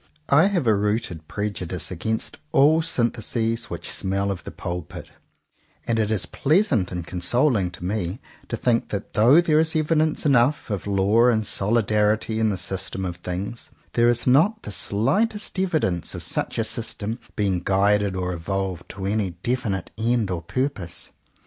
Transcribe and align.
I 0.29 0.47
have 0.47 0.65
a 0.65 0.73
rooted 0.73 1.27
prejudice 1.27 1.91
against 1.91 2.39
all 2.51 2.81
syntheses 2.81 3.65
which 3.65 3.91
smell 3.91 4.31
of 4.31 4.45
the 4.45 4.49
pulpit, 4.49 5.11
and 5.85 5.99
it 5.99 6.09
is 6.09 6.25
pleasant 6.25 6.91
and 6.91 7.05
consoling 7.05 7.69
to 7.69 7.85
me 7.85 8.19
to 8.47 8.57
think 8.57 8.89
that 8.89 9.13
though 9.13 9.39
there 9.41 9.59
is 9.59 9.75
evidence 9.75 10.25
enough 10.25 10.71
of 10.71 10.87
law 10.87 11.27
and 11.27 11.45
solidarity 11.45 12.39
in 12.39 12.49
the 12.49 12.57
system 12.57 13.05
of 13.05 13.17
things, 13.17 13.69
there 13.93 14.09
is 14.09 14.25
not 14.25 14.63
the 14.63 14.71
slightest 14.71 15.59
evidence 15.59 16.15
of 16.15 16.23
such 16.23 16.57
a 16.57 16.63
system 16.63 17.19
being 17.35 17.59
guided 17.63 18.15
or 18.15 18.33
evolved 18.33 18.89
to 18.89 19.05
any 19.05 19.37
def 19.43 19.59
48 19.65 19.71
JOHN 19.71 19.71
COWPER 19.77 19.91
POWYS 19.95 20.05
inite 20.07 20.11
end 20.13 20.31
or 20.31 20.41
purpose. 20.41 21.09